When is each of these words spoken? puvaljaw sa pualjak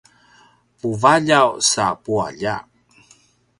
puvaljaw 0.79 1.49
sa 1.71 1.85
pualjak 2.03 2.65